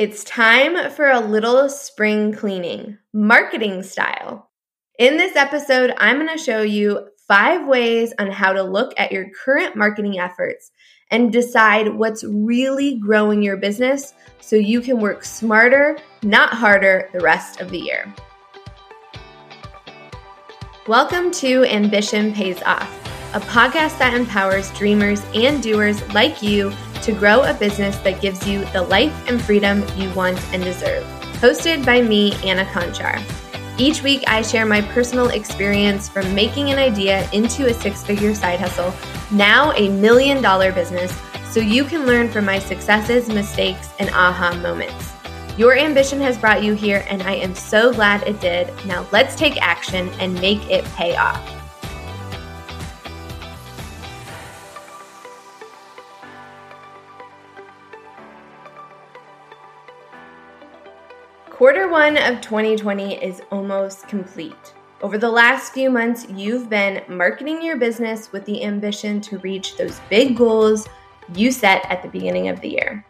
It's 0.00 0.24
time 0.24 0.90
for 0.92 1.10
a 1.10 1.20
little 1.20 1.68
spring 1.68 2.32
cleaning, 2.32 2.96
marketing 3.12 3.82
style. 3.82 4.48
In 4.98 5.18
this 5.18 5.36
episode, 5.36 5.92
I'm 5.98 6.16
going 6.16 6.34
to 6.34 6.42
show 6.42 6.62
you 6.62 7.08
five 7.28 7.66
ways 7.66 8.14
on 8.18 8.30
how 8.30 8.54
to 8.54 8.62
look 8.62 8.94
at 8.96 9.12
your 9.12 9.26
current 9.44 9.76
marketing 9.76 10.18
efforts 10.18 10.70
and 11.10 11.30
decide 11.30 11.96
what's 11.96 12.24
really 12.24 12.98
growing 12.98 13.42
your 13.42 13.58
business 13.58 14.14
so 14.40 14.56
you 14.56 14.80
can 14.80 15.00
work 15.00 15.22
smarter, 15.22 15.98
not 16.22 16.54
harder, 16.54 17.10
the 17.12 17.20
rest 17.20 17.60
of 17.60 17.68
the 17.68 17.80
year. 17.80 18.10
Welcome 20.86 21.30
to 21.32 21.66
Ambition 21.66 22.32
Pays 22.32 22.62
Off, 22.62 22.90
a 23.34 23.40
podcast 23.40 23.98
that 23.98 24.14
empowers 24.14 24.70
dreamers 24.78 25.20
and 25.34 25.62
doers 25.62 26.00
like 26.14 26.42
you 26.42 26.72
to 27.02 27.12
grow 27.12 27.42
a 27.42 27.54
business 27.54 27.96
that 27.98 28.20
gives 28.20 28.46
you 28.46 28.64
the 28.66 28.82
life 28.82 29.14
and 29.28 29.40
freedom 29.40 29.84
you 29.96 30.12
want 30.14 30.38
and 30.52 30.62
deserve. 30.62 31.04
Hosted 31.40 31.84
by 31.84 32.02
me, 32.02 32.34
Anna 32.44 32.64
Conchar. 32.66 33.22
Each 33.78 34.02
week, 34.02 34.22
I 34.26 34.42
share 34.42 34.66
my 34.66 34.82
personal 34.82 35.28
experience 35.28 36.08
from 36.08 36.34
making 36.34 36.70
an 36.70 36.78
idea 36.78 37.28
into 37.32 37.66
a 37.66 37.74
six 37.74 38.02
figure 38.04 38.34
side 38.34 38.60
hustle, 38.60 38.92
now 39.30 39.72
a 39.72 39.88
million 39.88 40.42
dollar 40.42 40.70
business, 40.70 41.18
so 41.50 41.60
you 41.60 41.84
can 41.84 42.06
learn 42.06 42.28
from 42.28 42.44
my 42.44 42.58
successes, 42.58 43.28
mistakes, 43.28 43.88
and 43.98 44.10
aha 44.10 44.54
moments. 44.62 45.14
Your 45.56 45.76
ambition 45.76 46.20
has 46.20 46.38
brought 46.38 46.62
you 46.62 46.74
here, 46.74 47.04
and 47.08 47.22
I 47.22 47.34
am 47.34 47.54
so 47.54 47.92
glad 47.92 48.22
it 48.28 48.40
did. 48.40 48.72
Now, 48.86 49.06
let's 49.12 49.34
take 49.34 49.60
action 49.60 50.08
and 50.20 50.34
make 50.34 50.70
it 50.70 50.84
pay 50.94 51.16
off. 51.16 51.59
Quarter 61.60 61.90
one 61.90 62.16
of 62.16 62.40
2020 62.40 63.22
is 63.22 63.42
almost 63.50 64.08
complete. 64.08 64.72
Over 65.02 65.18
the 65.18 65.28
last 65.28 65.74
few 65.74 65.90
months, 65.90 66.26
you've 66.30 66.70
been 66.70 67.02
marketing 67.06 67.62
your 67.62 67.76
business 67.76 68.32
with 68.32 68.46
the 68.46 68.64
ambition 68.64 69.20
to 69.20 69.36
reach 69.40 69.76
those 69.76 70.00
big 70.08 70.38
goals 70.38 70.88
you 71.34 71.52
set 71.52 71.84
at 71.90 72.02
the 72.02 72.08
beginning 72.08 72.48
of 72.48 72.62
the 72.62 72.70
year. 72.70 73.04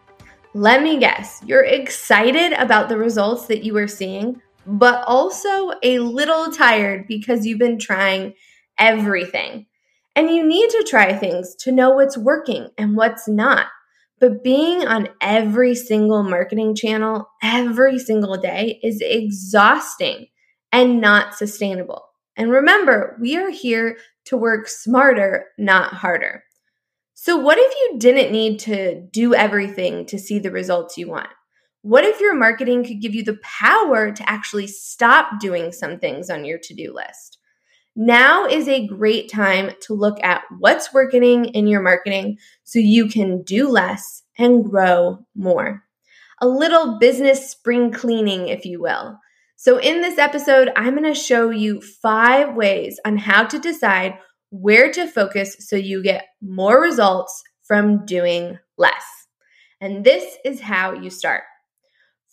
Let 0.53 0.83
me 0.83 0.99
guess, 0.99 1.41
you're 1.47 1.63
excited 1.63 2.53
about 2.55 2.89
the 2.89 2.99
results 2.99 3.47
that 3.47 3.63
you 3.63 3.77
are 3.77 3.87
seeing, 3.87 4.43
but 4.67 5.05
also 5.07 5.71
a 5.85 6.01
little 6.01 6.51
tired 6.51 7.07
because 7.07 7.47
you've 7.47 7.61
been 7.61 7.79
trying 7.79 8.35
everything. 8.79 9.67
And 10.17 10.29
you 10.29 10.45
need 10.45 10.71
to 10.71 10.87
try 10.91 11.17
things 11.17 11.55
to 11.61 11.71
know 11.71 11.91
what's 11.91 12.19
working 12.19 12.71
and 12.77 12.97
what's 12.97 13.29
not. 13.29 13.67
But 14.21 14.45
being 14.45 14.87
on 14.87 15.09
every 15.23 15.75
single 15.75 16.23
marketing 16.23 16.75
channel 16.75 17.27
every 17.43 17.99
single 17.99 18.37
day 18.37 18.79
is 18.83 19.01
exhausting 19.01 20.27
and 20.71 21.01
not 21.01 21.35
sustainable. 21.35 22.05
And 22.37 22.51
remember, 22.51 23.17
we 23.21 23.37
are 23.37 23.51
here 23.51 23.97
to 24.27 24.37
work 24.37 24.69
smarter, 24.69 25.47
not 25.59 25.95
harder. 25.95 26.45
So, 27.15 27.37
what 27.37 27.59
if 27.59 27.75
you 27.75 27.99
didn't 27.99 28.33
need 28.33 28.61
to 28.61 29.01
do 29.11 29.35
everything 29.35 30.07
to 30.07 30.19
see 30.19 30.39
the 30.39 30.51
results 30.51 30.97
you 30.97 31.09
want? 31.09 31.29
What 31.83 32.05
if 32.05 32.21
your 32.21 32.35
marketing 32.35 32.85
could 32.85 33.01
give 33.01 33.15
you 33.15 33.25
the 33.25 33.39
power 33.43 34.13
to 34.13 34.31
actually 34.31 34.67
stop 34.67 35.41
doing 35.41 35.73
some 35.73 35.99
things 35.99 36.31
on 36.31 36.45
your 36.45 36.59
to 36.59 36.75
do 36.75 36.95
list? 36.95 37.39
Now 37.97 38.47
is 38.47 38.69
a 38.69 38.87
great 38.87 39.31
time 39.31 39.73
to 39.83 39.95
look 39.95 40.23
at 40.23 40.43
what's 40.59 40.93
working 40.95 41.47
in 41.47 41.67
your 41.67 41.83
marketing 41.83 42.39
so 42.63 42.79
you 42.79 43.09
can 43.09 43.43
do 43.43 43.69
less 43.69 44.23
and 44.39 44.65
grow 44.65 45.19
more. 45.35 45.83
A 46.41 46.49
little 46.49 46.99
business 46.99 47.51
spring 47.51 47.93
cleaning, 47.93 48.49
if 48.49 48.65
you 48.65 48.81
will. 48.81 49.19
So, 49.57 49.77
in 49.79 50.01
this 50.01 50.19
episode, 50.19 50.71
I'm 50.75 50.97
going 50.97 51.13
to 51.13 51.21
show 51.21 51.51
you 51.51 51.83
five 51.83 52.55
ways 52.55 52.99
on 53.05 53.19
how 53.19 53.45
to 53.45 53.59
decide 53.59 54.15
where 54.49 54.91
to 54.93 55.07
focus 55.07 55.57
so 55.61 55.77
you 55.77 56.03
get 56.03 56.25
more 56.41 56.81
results 56.81 57.43
from 57.65 58.07
doing 58.07 58.59
less. 58.79 59.05
And 59.81 60.05
this 60.05 60.37
is 60.45 60.61
how 60.61 60.95
you 60.95 61.11
start. 61.11 61.43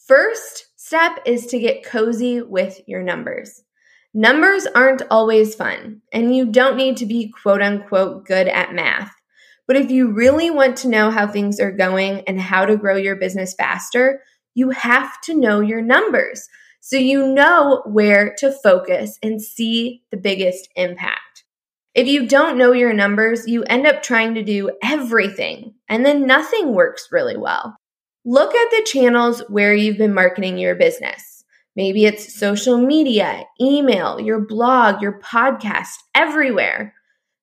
First 0.08 0.68
step 0.78 1.20
is 1.26 1.48
to 1.48 1.60
get 1.60 1.84
cozy 1.84 2.42
with 2.42 2.80
your 2.88 3.04
numbers. 3.04 3.62
Numbers 4.13 4.66
aren't 4.68 5.03
always 5.12 5.56
fun, 5.56 6.01
and 6.12 6.35
you 6.35 6.45
don't 6.45 6.78
need 6.78 6.97
to 6.97 7.06
be 7.06 7.31
quote 7.41 7.62
unquote 7.62 8.25
good 8.25 8.47
at 8.47 8.73
math. 8.73 9.13
But 9.68 9.75
if 9.75 9.91
you 9.91 10.12
really 10.12 10.50
want 10.50 10.78
to 10.78 10.88
know 10.88 11.12
how 11.12 11.28
things 11.28 11.59
are 11.59 11.72
going 11.72 12.22
and 12.22 12.40
how 12.40 12.66
to 12.66 12.78
grow 12.78 12.95
your 12.95 13.18
business 13.18 13.53
faster, 13.53 14.22
you 14.56 14.72
have 14.72 15.22
to 15.22 15.35
know 15.35 15.59
your 15.59 15.81
numbers 15.81 16.47
so 16.79 16.95
you 16.95 17.28
know 17.28 17.84
where 17.85 18.34
to 18.38 18.50
focus 18.50 19.19
and 19.22 19.41
see 19.41 20.03
the 20.09 20.18
biggest 20.18 20.69
impact. 20.75 21.44
If 21.94 22.07
you 22.07 22.28
don't 22.28 22.57
know 22.57 22.72
your 22.72 22.94
numbers, 22.94 23.47
you 23.47 23.63
end 23.63 23.85
up 23.85 24.01
trying 24.01 24.35
to 24.35 24.44
do 24.44 24.72
everything 24.81 25.74
and 25.89 26.06
then 26.06 26.25
nothing 26.25 26.74
works 26.74 27.09
really 27.12 27.35
well. 27.35 27.75
Look 28.24 28.56
at 28.56 28.69
the 28.72 28.88
channels 28.89 29.44
where 29.50 29.74
you've 29.74 29.97
been 29.97 30.13
marketing 30.13 30.57
your 30.57 30.75
business. 30.75 31.37
Maybe 31.78 32.06
it's 32.06 32.34
social 32.34 32.80
media, 32.80 33.44
email, 33.62 34.20
your 34.20 34.40
blog, 34.40 35.00
your 35.00 35.20
podcast, 35.20 35.94
everywhere. 36.16 36.96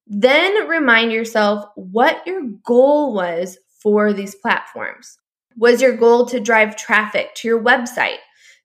Then 0.08 0.66
remind 0.66 1.12
yourself 1.12 1.64
what 1.76 2.26
your 2.26 2.42
goal 2.66 3.14
was 3.14 3.58
for 3.80 4.12
these 4.12 4.34
platforms. 4.34 5.18
Was 5.56 5.80
your 5.80 5.96
goal 5.96 6.26
to 6.26 6.40
drive 6.40 6.74
traffic 6.74 7.36
to 7.36 7.48
your 7.48 7.62
website, 7.62 8.18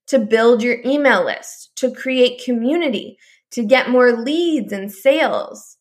to 0.08 0.18
build 0.18 0.64
your 0.64 0.78
email 0.84 1.24
list, 1.24 1.70
to 1.76 1.94
create 1.94 2.44
community, 2.44 3.20
to 3.52 3.64
get 3.64 3.92
more 3.92 4.12
leads 4.12 4.74
and 4.74 4.92
sales? 4.92 5.78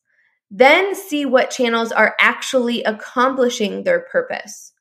Then 0.51 0.93
see 0.93 1.25
what 1.25 1.49
channels 1.49 1.91
are 1.91 2.15
actually 2.19 2.83
accomplishing 2.83 3.85
their 3.85 4.01
purpose. 4.01 4.71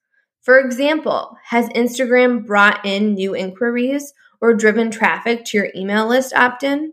For 0.43 0.61
example, 0.61 1.39
has 1.47 1.67
Instagram 1.71 2.47
brought 2.47 2.85
in 2.85 3.15
new 3.15 3.35
inquiries 3.35 4.13
or 4.41 4.55
driven 4.55 4.91
traffic 4.91 5.45
to 5.47 5.59
your 5.59 5.69
email 5.75 6.07
list 6.09 6.33
opt 6.35 6.63
in? 6.63 6.93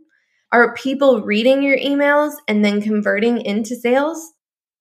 Are 0.51 0.73
people 0.73 1.21
reading 1.21 1.63
your 1.63 1.77
emails 1.77 2.33
and 2.47 2.63
then 2.63 2.81
converting 2.81 3.41
into 3.41 3.75
sales? 3.75 4.33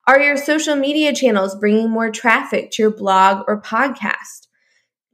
Are 0.06 0.20
your 0.20 0.36
social 0.36 0.76
media 0.76 1.14
channels 1.14 1.56
bringing 1.56 1.90
more 1.90 2.10
traffic 2.10 2.70
to 2.72 2.82
your 2.82 2.94
blog 2.94 3.44
or 3.48 3.62
podcast? 3.62 4.48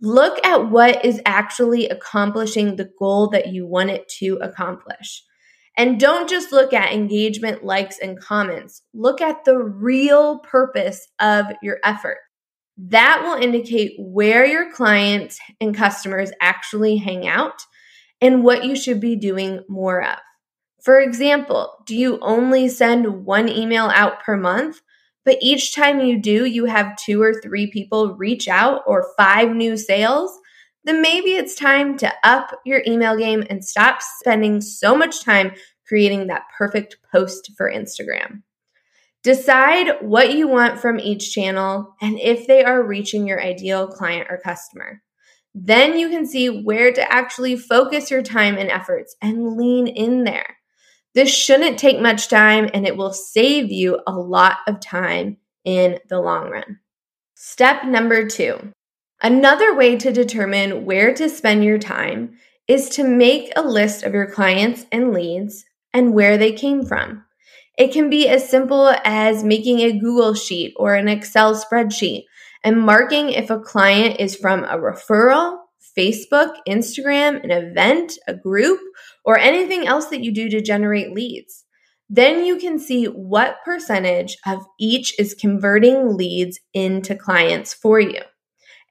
Look 0.02 0.44
at 0.44 0.70
what 0.70 1.04
is 1.04 1.20
actually 1.24 1.88
accomplishing 1.88 2.76
the 2.76 2.90
goal 2.98 3.28
that 3.28 3.48
you 3.48 3.66
want 3.66 3.90
it 3.90 4.08
to 4.18 4.38
accomplish. 4.42 5.24
And 5.76 6.00
don't 6.00 6.28
just 6.28 6.52
look 6.52 6.72
at 6.72 6.92
engagement, 6.92 7.64
likes, 7.64 7.98
and 7.98 8.20
comments. 8.20 8.82
Look 8.92 9.20
at 9.20 9.44
the 9.44 9.58
real 9.58 10.40
purpose 10.40 11.06
of 11.20 11.46
your 11.62 11.78
effort. 11.84 12.18
That 12.88 13.22
will 13.22 13.42
indicate 13.42 13.96
where 13.98 14.46
your 14.46 14.72
clients 14.72 15.38
and 15.60 15.74
customers 15.74 16.30
actually 16.40 16.96
hang 16.96 17.26
out 17.26 17.62
and 18.22 18.42
what 18.42 18.64
you 18.64 18.74
should 18.74 19.00
be 19.00 19.16
doing 19.16 19.62
more 19.68 20.02
of. 20.02 20.18
For 20.82 20.98
example, 20.98 21.74
do 21.84 21.94
you 21.94 22.18
only 22.22 22.68
send 22.68 23.26
one 23.26 23.50
email 23.50 23.86
out 23.86 24.22
per 24.22 24.36
month? 24.36 24.80
But 25.26 25.36
each 25.42 25.74
time 25.74 26.00
you 26.00 26.18
do, 26.18 26.46
you 26.46 26.64
have 26.64 26.96
two 26.96 27.20
or 27.20 27.34
three 27.34 27.70
people 27.70 28.16
reach 28.16 28.48
out 28.48 28.82
or 28.86 29.12
five 29.16 29.50
new 29.50 29.76
sales, 29.76 30.32
then 30.84 31.02
maybe 31.02 31.32
it's 31.32 31.54
time 31.54 31.98
to 31.98 32.10
up 32.24 32.58
your 32.64 32.82
email 32.86 33.14
game 33.14 33.44
and 33.50 33.62
stop 33.62 34.00
spending 34.00 34.62
so 34.62 34.96
much 34.96 35.22
time 35.22 35.52
creating 35.86 36.28
that 36.28 36.44
perfect 36.56 36.96
post 37.12 37.50
for 37.58 37.70
Instagram. 37.70 38.42
Decide 39.22 39.96
what 40.00 40.32
you 40.32 40.48
want 40.48 40.80
from 40.80 40.98
each 40.98 41.32
channel 41.32 41.94
and 42.00 42.18
if 42.18 42.46
they 42.46 42.64
are 42.64 42.82
reaching 42.82 43.26
your 43.26 43.42
ideal 43.42 43.86
client 43.86 44.28
or 44.30 44.40
customer. 44.42 45.02
Then 45.54 45.98
you 45.98 46.08
can 46.08 46.26
see 46.26 46.48
where 46.48 46.92
to 46.92 47.12
actually 47.12 47.56
focus 47.56 48.10
your 48.10 48.22
time 48.22 48.56
and 48.56 48.70
efforts 48.70 49.16
and 49.20 49.56
lean 49.56 49.86
in 49.88 50.24
there. 50.24 50.56
This 51.14 51.34
shouldn't 51.34 51.78
take 51.78 52.00
much 52.00 52.28
time 52.28 52.70
and 52.72 52.86
it 52.86 52.96
will 52.96 53.12
save 53.12 53.70
you 53.70 54.00
a 54.06 54.12
lot 54.12 54.58
of 54.66 54.80
time 54.80 55.38
in 55.64 55.98
the 56.08 56.20
long 56.20 56.50
run. 56.50 56.78
Step 57.34 57.84
number 57.84 58.26
two. 58.26 58.72
Another 59.22 59.74
way 59.74 59.96
to 59.96 60.12
determine 60.12 60.86
where 60.86 61.12
to 61.14 61.28
spend 61.28 61.64
your 61.64 61.78
time 61.78 62.38
is 62.68 62.88
to 62.90 63.04
make 63.04 63.52
a 63.54 63.62
list 63.62 64.02
of 64.02 64.14
your 64.14 64.30
clients 64.30 64.86
and 64.92 65.12
leads 65.12 65.64
and 65.92 66.14
where 66.14 66.38
they 66.38 66.52
came 66.52 66.84
from. 66.86 67.24
It 67.80 67.94
can 67.94 68.10
be 68.10 68.28
as 68.28 68.46
simple 68.46 68.94
as 69.06 69.42
making 69.42 69.80
a 69.80 69.98
Google 69.98 70.34
sheet 70.34 70.74
or 70.76 70.94
an 70.94 71.08
Excel 71.08 71.54
spreadsheet 71.54 72.24
and 72.62 72.78
marking 72.78 73.30
if 73.30 73.48
a 73.48 73.58
client 73.58 74.20
is 74.20 74.36
from 74.36 74.64
a 74.64 74.76
referral, 74.76 75.56
Facebook, 75.96 76.56
Instagram, 76.68 77.42
an 77.42 77.50
event, 77.50 78.18
a 78.28 78.34
group, 78.34 78.80
or 79.24 79.38
anything 79.38 79.86
else 79.86 80.08
that 80.08 80.22
you 80.22 80.30
do 80.30 80.50
to 80.50 80.60
generate 80.60 81.14
leads. 81.14 81.64
Then 82.10 82.44
you 82.44 82.58
can 82.58 82.78
see 82.78 83.06
what 83.06 83.64
percentage 83.64 84.36
of 84.46 84.58
each 84.78 85.18
is 85.18 85.32
converting 85.32 86.18
leads 86.18 86.60
into 86.74 87.14
clients 87.14 87.72
for 87.72 87.98
you. 87.98 88.20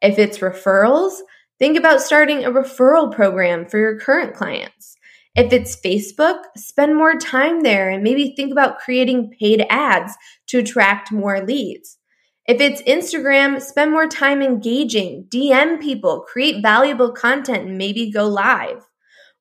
If 0.01 0.18
it's 0.18 0.39
referrals, 0.39 1.19
Think 1.59 1.77
about 1.77 2.01
starting 2.01 2.45
a 2.45 2.51
referral 2.51 3.13
program 3.13 3.65
for 3.65 3.77
your 3.77 4.00
current 4.00 4.33
clients. 4.33 4.95
If 5.39 5.53
it's 5.53 5.80
Facebook, 5.80 6.41
spend 6.57 6.97
more 6.97 7.15
time 7.15 7.62
there 7.62 7.89
and 7.89 8.03
maybe 8.03 8.33
think 8.36 8.51
about 8.51 8.80
creating 8.80 9.33
paid 9.39 9.65
ads 9.69 10.18
to 10.47 10.59
attract 10.59 11.13
more 11.13 11.39
leads. 11.39 11.97
If 12.45 12.59
it's 12.59 12.81
Instagram, 12.81 13.62
spend 13.62 13.94
more 13.94 14.07
time 14.07 14.41
engaging, 14.41 15.27
DM 15.30 15.80
people, 15.80 16.25
create 16.27 16.62
valuable 16.62 17.13
content, 17.13 17.69
and 17.69 17.77
maybe 17.77 18.12
go 18.12 18.27
live. 18.27 18.86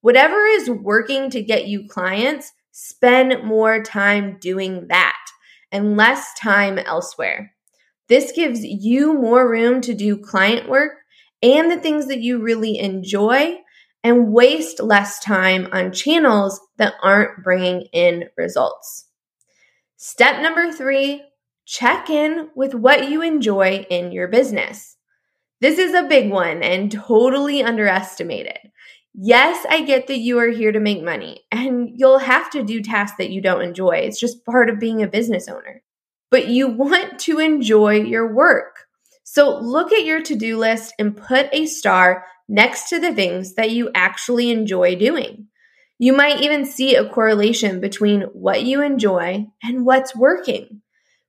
Whatever 0.00 0.46
is 0.46 0.70
working 0.70 1.30
to 1.30 1.42
get 1.42 1.66
you 1.66 1.88
clients, 1.88 2.52
spend 2.70 3.42
more 3.42 3.82
time 3.82 4.38
doing 4.40 4.86
that 4.90 5.18
and 5.72 5.96
less 5.96 6.32
time 6.34 6.78
elsewhere. 6.78 7.54
This 8.08 8.30
gives 8.30 8.62
you 8.62 9.14
more 9.14 9.50
room 9.50 9.80
to 9.80 9.94
do 9.94 10.16
client 10.16 10.68
work 10.68 10.92
and 11.42 11.68
the 11.68 11.80
things 11.80 12.06
that 12.06 12.20
you 12.20 12.40
really 12.40 12.78
enjoy 12.78 13.58
and 14.08 14.32
waste 14.32 14.80
less 14.80 15.20
time 15.20 15.68
on 15.72 15.92
channels 15.92 16.60
that 16.78 16.94
aren't 17.02 17.44
bringing 17.44 17.82
in 17.92 18.24
results. 18.36 19.06
Step 19.96 20.40
number 20.42 20.72
three 20.72 21.22
check 21.66 22.08
in 22.08 22.48
with 22.56 22.74
what 22.74 23.10
you 23.10 23.20
enjoy 23.20 23.84
in 23.90 24.10
your 24.10 24.26
business. 24.26 24.96
This 25.60 25.78
is 25.78 25.92
a 25.92 26.04
big 26.04 26.30
one 26.30 26.62
and 26.62 26.90
totally 26.90 27.62
underestimated. 27.62 28.58
Yes, 29.12 29.66
I 29.68 29.82
get 29.82 30.06
that 30.06 30.16
you 30.16 30.38
are 30.38 30.48
here 30.48 30.72
to 30.72 30.80
make 30.80 31.02
money 31.02 31.42
and 31.52 31.90
you'll 31.94 32.20
have 32.20 32.48
to 32.52 32.62
do 32.62 32.80
tasks 32.80 33.18
that 33.18 33.28
you 33.28 33.42
don't 33.42 33.60
enjoy. 33.60 33.96
It's 33.96 34.18
just 34.18 34.46
part 34.46 34.70
of 34.70 34.80
being 34.80 35.02
a 35.02 35.08
business 35.08 35.46
owner. 35.46 35.82
But 36.30 36.48
you 36.48 36.68
want 36.68 37.18
to 37.20 37.38
enjoy 37.38 38.00
your 38.00 38.34
work. 38.34 38.86
So 39.24 39.58
look 39.58 39.92
at 39.92 40.06
your 40.06 40.22
to 40.22 40.36
do 40.36 40.56
list 40.56 40.94
and 40.98 41.14
put 41.14 41.50
a 41.52 41.66
star 41.66 42.24
next 42.48 42.88
to 42.88 42.98
the 42.98 43.14
things 43.14 43.54
that 43.54 43.70
you 43.70 43.90
actually 43.94 44.50
enjoy 44.50 44.96
doing. 44.96 45.48
You 45.98 46.12
might 46.12 46.40
even 46.40 46.64
see 46.64 46.94
a 46.94 47.08
correlation 47.08 47.80
between 47.80 48.22
what 48.32 48.62
you 48.62 48.82
enjoy 48.82 49.48
and 49.62 49.84
what's 49.84 50.16
working. 50.16 50.82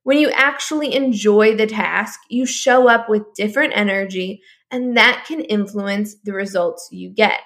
When 0.03 0.17
you 0.17 0.29
actually 0.31 0.95
enjoy 0.95 1.55
the 1.55 1.67
task, 1.67 2.19
you 2.29 2.45
show 2.45 2.87
up 2.87 3.09
with 3.09 3.33
different 3.35 3.73
energy, 3.75 4.41
and 4.71 4.95
that 4.95 5.25
can 5.27 5.41
influence 5.41 6.15
the 6.23 6.33
results 6.33 6.89
you 6.91 7.09
get. 7.09 7.41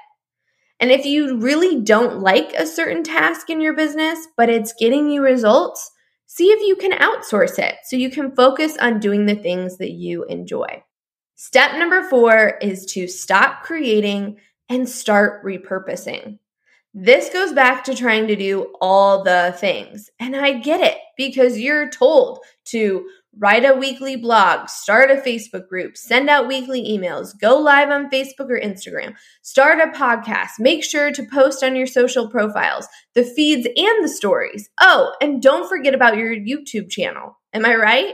And 0.80 0.92
if 0.92 1.06
you 1.06 1.38
really 1.38 1.82
don't 1.82 2.20
like 2.20 2.54
a 2.54 2.68
certain 2.68 3.04
task 3.04 3.50
in 3.50 3.62
your 3.62 3.74
business, 3.74 4.28
but 4.36 4.50
it's 4.50 4.74
getting 4.78 5.10
you 5.10 5.24
results, 5.24 5.92
see 6.26 6.48
if 6.48 6.62
you 6.62 6.76
can 6.76 6.92
outsource 6.92 7.58
it 7.58 7.76
so 7.86 7.96
you 7.96 8.10
can 8.10 8.36
focus 8.36 8.78
on 8.78 9.00
doing 9.00 9.26
the 9.26 9.36
things 9.36 9.78
that 9.78 9.92
you 9.92 10.26
enjoy. 10.26 10.84
Step 11.36 11.78
number 11.78 12.04
four 12.04 12.58
is 12.62 12.86
to 12.86 13.08
stop 13.08 13.64
creating 13.64 14.38
and 14.70 14.88
start 14.88 15.44
repurposing. 15.44 16.40
This 16.94 17.30
goes 17.34 17.54
back 17.54 17.84
to 17.86 17.96
trying 17.96 18.28
to 18.28 18.36
do 18.36 18.72
all 18.80 19.24
the 19.24 19.56
things. 19.58 20.12
And 20.20 20.36
I 20.36 20.54
get 20.60 20.80
it 20.80 20.98
because 21.18 21.58
you're 21.58 21.90
told 21.90 22.40
to 22.66 23.08
write 23.40 23.66
a 23.66 23.74
weekly 23.74 24.16
blog, 24.16 24.70
start 24.70 25.10
a 25.10 25.16
Facebook 25.16 25.68
group, 25.68 25.98
send 25.98 26.30
out 26.30 26.48
weekly 26.48 26.84
emails, 26.88 27.34
go 27.40 27.58
live 27.58 27.90
on 27.90 28.12
Facebook 28.12 28.52
or 28.52 28.60
Instagram, 28.60 29.16
start 29.42 29.80
a 29.80 29.92
podcast, 29.98 30.60
make 30.60 30.84
sure 30.84 31.12
to 31.12 31.26
post 31.34 31.64
on 31.64 31.76
your 31.76 31.88
social 31.88 32.30
profiles, 32.30 32.88
the 33.16 33.24
feeds 33.24 33.68
and 33.76 34.04
the 34.04 34.10
stories. 34.10 34.70
Oh, 34.80 35.16
and 35.20 35.42
don't 35.42 35.68
forget 35.68 35.96
about 35.96 36.16
your 36.16 36.36
YouTube 36.36 36.92
channel. 36.92 37.40
Am 37.54 37.66
I 37.66 37.76
right? 37.76 38.14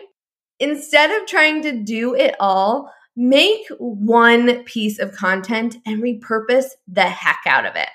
Instead 0.62 1.12
of 1.12 1.28
trying 1.28 1.62
to 1.64 1.84
do 1.84 2.16
it 2.16 2.36
all, 2.40 2.90
make 3.20 3.68
one 3.80 4.64
piece 4.64 4.98
of 4.98 5.12
content 5.12 5.76
and 5.86 6.02
repurpose 6.02 6.68
the 6.88 7.02
heck 7.02 7.42
out 7.46 7.66
of 7.66 7.76
it. 7.76 7.90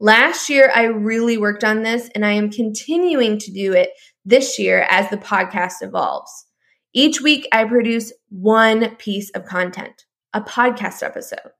Last 0.00 0.48
year, 0.48 0.72
I 0.74 0.84
really 0.84 1.36
worked 1.36 1.62
on 1.62 1.82
this, 1.82 2.08
and 2.14 2.24
I 2.24 2.32
am 2.32 2.50
continuing 2.50 3.38
to 3.38 3.52
do 3.52 3.74
it 3.74 3.90
this 4.24 4.58
year 4.58 4.86
as 4.88 5.10
the 5.10 5.18
podcast 5.18 5.82
evolves. 5.82 6.46
Each 6.94 7.20
week, 7.20 7.46
I 7.52 7.64
produce 7.64 8.14
one 8.30 8.96
piece 8.96 9.28
of 9.32 9.44
content, 9.44 10.06
a 10.32 10.40
podcast 10.40 11.02
episode. 11.02 11.50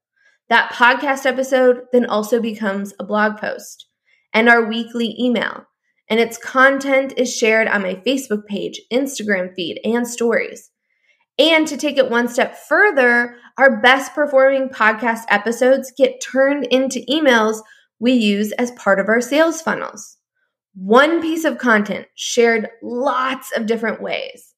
That 0.49 0.73
podcast 0.73 1.27
episode 1.27 1.83
then 1.93 2.07
also 2.07 2.41
becomes 2.41 2.95
a 2.99 3.05
blog 3.05 3.37
post 3.37 3.89
and 4.33 4.49
our 4.49 4.65
weekly 4.65 5.15
email. 5.21 5.67
And 6.09 6.19
its 6.19 6.39
content 6.39 7.13
is 7.19 7.37
shared 7.37 7.69
on 7.69 7.83
my 7.83 7.97
Facebook 8.07 8.47
page, 8.47 8.81
Instagram 8.91 9.55
feed, 9.55 9.81
and 9.85 10.09
stories. 10.09 10.72
And 11.43 11.67
to 11.67 11.77
take 11.77 11.99
it 11.99 12.09
one 12.09 12.29
step 12.29 12.57
further, 12.57 13.35
our 13.59 13.81
best 13.81 14.15
performing 14.15 14.69
podcast 14.69 15.23
episodes 15.29 15.93
get 15.99 16.21
turned 16.21 16.69
into 16.71 17.05
emails 17.11 17.63
we 17.99 18.13
use 18.13 18.53
as 18.53 18.71
part 18.71 19.01
of 19.01 19.09
our 19.09 19.21
sales 19.21 19.61
funnels. 19.61 20.19
One 20.77 21.21
piece 21.21 21.45
of 21.45 21.59
content 21.59 22.07
shared 22.15 22.69
lots 22.81 23.51
of 23.57 23.67
different 23.67 24.01
ways. 24.01 24.55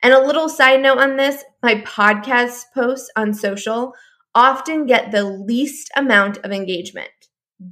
And 0.00 0.14
a 0.14 0.24
little 0.24 0.48
side 0.48 0.80
note 0.80 0.98
on 0.98 1.16
this 1.16 1.42
my 1.60 1.80
podcast 1.80 2.66
posts 2.72 3.10
on 3.16 3.34
social 3.34 3.92
often 4.32 4.86
get 4.86 5.10
the 5.10 5.24
least 5.24 5.90
amount 5.96 6.38
of 6.44 6.52
engagement, 6.52 7.10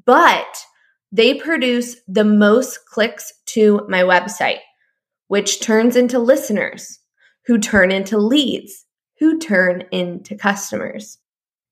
but 0.04 0.64
they 1.12 1.34
produce 1.34 1.98
the 2.08 2.24
most 2.24 2.80
clicks 2.92 3.32
to 3.46 3.86
my 3.88 4.02
website, 4.02 4.58
which 5.28 5.60
turns 5.60 5.94
into 5.94 6.18
listeners, 6.18 6.98
who 7.46 7.58
turn 7.58 7.90
into 7.90 8.18
leads, 8.18 8.84
who 9.18 9.38
turn 9.38 9.84
into 9.92 10.34
customers. 10.36 11.18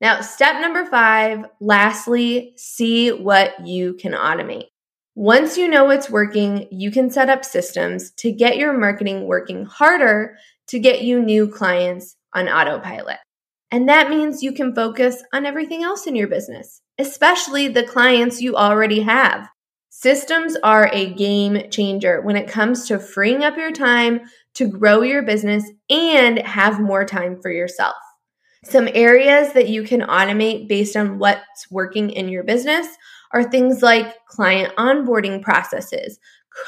Now, 0.01 0.21
step 0.21 0.61
number 0.61 0.85
five, 0.85 1.47
lastly, 1.61 2.53
see 2.57 3.11
what 3.11 3.67
you 3.67 3.95
can 3.95 4.13
automate. 4.13 4.67
Once 5.15 5.57
you 5.57 5.69
know 5.69 5.85
what's 5.85 6.11
working, 6.11 6.67
you 6.71 6.91
can 6.91 7.11
set 7.11 7.31
up 7.31 7.45
systems 7.45 8.11
to 8.13 8.33
get 8.33 8.57
your 8.57 8.77
marketing 8.77 9.27
working 9.27 9.65
harder 9.65 10.37
to 10.69 10.79
get 10.79 11.03
you 11.03 11.23
new 11.23 11.47
clients 11.49 12.17
on 12.35 12.49
autopilot. 12.49 13.19
And 13.71 13.89
that 13.89 14.11
means 14.11 14.43
you 14.43 14.53
can 14.53 14.75
focus 14.75 15.23
on 15.33 15.47
everything 15.47 15.83
else 15.83 16.07
in 16.07 16.17
your 16.17 16.29
business, 16.29 16.81
especially 16.99 17.69
the 17.69 17.85
clients 17.85 18.41
you 18.41 18.57
already 18.57 19.01
have. 19.01 19.49
Systems 20.05 20.55
are 20.63 20.91
a 20.93 21.15
game 21.15 21.71
changer 21.71 22.21
when 22.21 22.37
it 22.37 22.47
comes 22.47 22.87
to 22.89 22.99
freeing 22.99 23.43
up 23.43 23.57
your 23.57 23.73
time 23.73 24.21
to 24.53 24.69
grow 24.69 25.01
your 25.01 25.23
business 25.23 25.65
and 25.89 26.41
have 26.41 26.79
more 26.79 27.07
time 27.07 27.41
for 27.41 27.51
yourself. 27.51 27.95
Some 28.65 28.87
areas 28.93 29.55
that 29.55 29.71
you 29.71 29.83
can 29.83 30.03
automate 30.03 30.69
based 30.69 30.95
on 30.95 31.19
what's 31.19 31.71
working 31.71 32.11
in 32.11 32.29
your 32.29 32.45
business 32.45 32.87
are 33.33 33.45
things 33.45 33.81
like 33.81 34.15
client 34.29 34.77
onboarding 34.77 35.41
processes, 35.41 36.19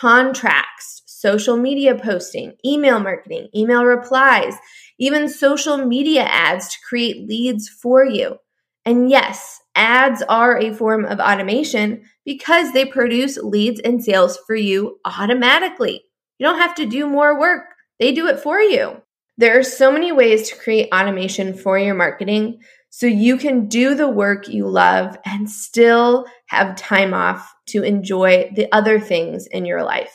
contracts, 0.00 1.02
social 1.04 1.58
media 1.58 1.94
posting, 1.94 2.54
email 2.64 3.00
marketing, 3.00 3.48
email 3.54 3.84
replies, 3.84 4.54
even 4.98 5.28
social 5.28 5.76
media 5.76 6.22
ads 6.22 6.68
to 6.68 6.78
create 6.88 7.28
leads 7.28 7.68
for 7.68 8.02
you. 8.02 8.38
And 8.86 9.10
yes, 9.10 9.60
ads 9.74 10.22
are 10.22 10.56
a 10.56 10.72
form 10.72 11.04
of 11.04 11.18
automation 11.18 12.04
because 12.24 12.72
they 12.72 12.84
produce 12.84 13.36
leads 13.36 13.80
and 13.80 14.02
sales 14.02 14.38
for 14.46 14.54
you 14.54 15.00
automatically. 15.04 16.04
You 16.38 16.46
don't 16.46 16.60
have 16.60 16.76
to 16.76 16.86
do 16.86 17.06
more 17.06 17.38
work, 17.38 17.64
they 17.98 18.12
do 18.12 18.28
it 18.28 18.38
for 18.38 18.60
you. 18.60 19.02
There 19.38 19.58
are 19.58 19.64
so 19.64 19.90
many 19.90 20.12
ways 20.12 20.48
to 20.48 20.56
create 20.56 20.88
automation 20.94 21.52
for 21.52 21.78
your 21.78 21.94
marketing 21.94 22.60
so 22.88 23.06
you 23.06 23.36
can 23.36 23.66
do 23.66 23.94
the 23.94 24.08
work 24.08 24.48
you 24.48 24.68
love 24.68 25.18
and 25.26 25.50
still 25.50 26.24
have 26.46 26.76
time 26.76 27.12
off 27.12 27.52
to 27.66 27.82
enjoy 27.82 28.50
the 28.54 28.72
other 28.72 29.00
things 29.00 29.46
in 29.48 29.66
your 29.66 29.82
life. 29.82 30.14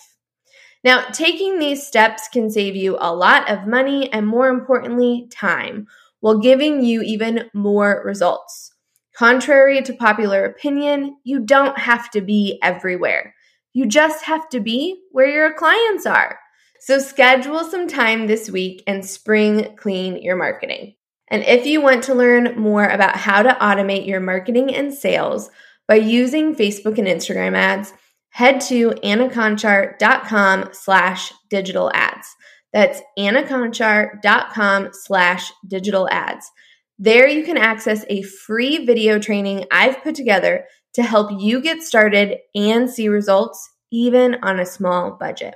Now, 0.84 1.06
taking 1.12 1.60
these 1.60 1.86
steps 1.86 2.28
can 2.30 2.50
save 2.50 2.76
you 2.76 2.98
a 3.00 3.14
lot 3.14 3.52
of 3.52 3.68
money 3.68 4.12
and, 4.12 4.26
more 4.26 4.48
importantly, 4.48 5.28
time 5.30 5.88
while 6.22 6.40
giving 6.40 6.84
you 6.84 7.02
even 7.02 7.50
more 7.54 8.02
results. 8.06 8.74
Contrary 9.16 9.82
to 9.82 9.94
popular 9.94 10.46
opinion, 10.46 11.18
you 11.24 11.42
don't 11.42 11.78
have 11.78 12.10
to 12.12 12.22
be 12.22 12.58
everywhere. 12.64 13.36
You 13.74 13.86
just 13.86 14.24
have 14.26 14.48
to 14.50 14.60
be 14.60 15.02
where 15.12 15.30
your 15.30 15.54
clients 15.54 16.06
are. 16.06 16.40
So 16.80 16.98
schedule 17.00 17.64
some 17.64 17.88
time 17.88 18.26
this 18.26 18.50
week 18.50 18.84
and 18.88 19.06
spring 19.06 19.76
clean 19.78 20.22
your 20.22 20.36
marketing. 20.36 20.96
And 21.30 21.44
if 21.44 21.66
you 21.66 21.82
want 21.82 22.04
to 22.06 22.16
learn 22.16 22.60
more 22.60 22.86
about 22.86 23.16
how 23.16 23.44
to 23.44 23.58
automate 23.62 24.08
your 24.08 24.20
marketing 24.20 24.74
and 24.74 24.94
sales 24.94 25.50
by 25.88 25.96
using 25.96 26.56
Facebook 26.56 26.98
and 26.98 27.08
Instagram 27.08 27.56
ads, 27.56 27.94
head 28.30 28.62
to 28.62 28.92
annaconchar.com 29.04 30.70
slash 30.72 31.34
digital 31.50 31.92
ads. 31.94 32.36
That's 32.74 33.02
annaconchar.com 33.18 34.90
slash 34.94 35.52
digital 35.68 36.08
ads. 36.10 36.50
There 36.98 37.28
you 37.28 37.44
can 37.44 37.58
access 37.58 38.06
a 38.10 38.22
free 38.22 38.86
video 38.86 39.20
training 39.20 39.66
I've 39.72 40.04
put 40.04 40.16
together 40.16 40.66
to 40.94 41.04
help 41.04 41.32
you 41.40 41.62
get 41.62 41.82
started 41.82 42.38
and 42.54 42.90
see 42.90 43.08
results 43.08 43.70
even 43.92 44.36
on 44.44 44.60
a 44.60 44.66
small 44.66 45.12
budget. 45.12 45.56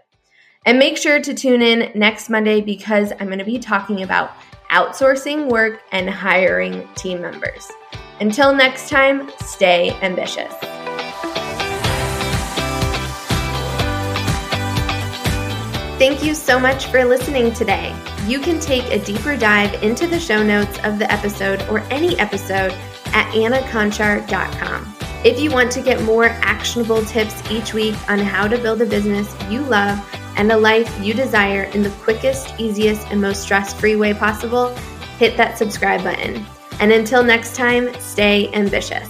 And 0.65 0.79
make 0.79 0.97
sure 0.97 1.21
to 1.21 1.33
tune 1.33 1.61
in 1.61 1.91
next 1.93 2.29
Monday 2.29 2.61
because 2.61 3.11
I'm 3.19 3.27
going 3.27 3.39
to 3.39 3.45
be 3.45 3.59
talking 3.59 4.01
about 4.01 4.31
outsourcing 4.71 5.49
work 5.49 5.81
and 5.91 6.09
hiring 6.09 6.87
team 6.95 7.21
members. 7.21 7.71
Until 8.19 8.53
next 8.53 8.89
time, 8.89 9.29
stay 9.39 9.91
ambitious. 10.01 10.53
Thank 16.05 16.23
you 16.23 16.35
so 16.35 16.59
much 16.59 16.85
for 16.91 17.03
listening 17.03 17.51
today. 17.51 17.91
You 18.27 18.39
can 18.39 18.59
take 18.59 18.91
a 18.91 19.03
deeper 19.03 19.35
dive 19.35 19.81
into 19.81 20.05
the 20.05 20.19
show 20.19 20.43
notes 20.43 20.77
of 20.83 20.99
the 20.99 21.11
episode 21.11 21.63
or 21.63 21.79
any 21.91 22.15
episode 22.19 22.71
at 23.07 23.27
annaconchar.com. 23.33 24.95
If 25.23 25.39
you 25.39 25.49
want 25.49 25.71
to 25.71 25.81
get 25.81 26.03
more 26.03 26.25
actionable 26.25 27.03
tips 27.05 27.41
each 27.49 27.73
week 27.73 27.95
on 28.07 28.19
how 28.19 28.47
to 28.47 28.55
build 28.59 28.83
a 28.83 28.85
business 28.85 29.35
you 29.49 29.61
love 29.61 29.99
and 30.37 30.51
a 30.51 30.57
life 30.57 30.95
you 31.03 31.15
desire 31.15 31.63
in 31.63 31.81
the 31.81 31.89
quickest, 31.89 32.53
easiest, 32.59 33.07
and 33.07 33.19
most 33.19 33.41
stress 33.41 33.73
free 33.73 33.95
way 33.95 34.13
possible, 34.13 34.75
hit 35.17 35.35
that 35.37 35.57
subscribe 35.57 36.03
button. 36.03 36.45
And 36.79 36.91
until 36.91 37.23
next 37.23 37.55
time, 37.55 37.91
stay 37.99 38.53
ambitious. 38.53 39.09